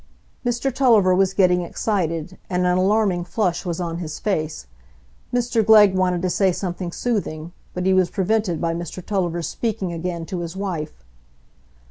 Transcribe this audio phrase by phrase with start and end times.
[0.43, 4.65] Mr Tulliver was getting excited, and an alarming flush was on his face.
[5.31, 9.93] Mr Glegg wanted to say something soothing, but he was prevented by Mr Tulliver's speaking
[9.93, 11.05] again to his wife.